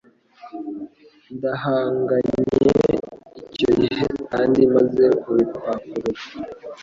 Ndahanganye 1.35 2.41
icyo 3.51 3.71
gihe 3.81 4.05
kandi 4.29 4.59
maze 4.75 5.03
kubipakurura 5.21 6.11